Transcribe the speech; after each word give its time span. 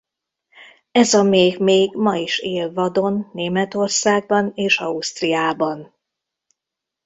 Ez 0.91 1.13
a 1.13 1.23
méh 1.23 1.57
még 1.59 1.95
ma 1.95 2.15
is 2.15 2.39
él 2.39 2.73
vadon 2.73 3.29
Németországban 3.33 4.51
és 4.55 4.77
Ausztriában. 4.77 5.93